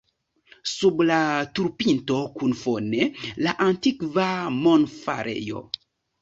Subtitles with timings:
[0.69, 1.17] Sub la
[1.59, 3.05] turpinto kun fone
[3.49, 4.27] la antikva
[4.65, 5.63] monfarejo.